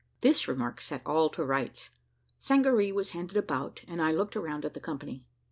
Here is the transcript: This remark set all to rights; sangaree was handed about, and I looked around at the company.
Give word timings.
This 0.21 0.47
remark 0.47 0.81
set 0.81 1.03
all 1.05 1.29
to 1.29 1.45
rights; 1.45 1.91
sangaree 2.39 2.91
was 2.91 3.11
handed 3.11 3.37
about, 3.37 3.83
and 3.87 4.01
I 4.01 4.11
looked 4.11 4.35
around 4.35 4.65
at 4.65 4.73
the 4.73 4.79
company. 4.79 5.23